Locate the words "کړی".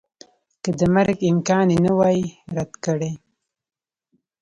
2.85-3.11